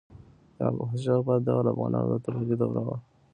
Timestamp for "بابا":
1.27-1.35